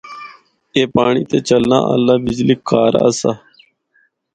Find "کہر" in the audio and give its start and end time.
2.67-2.93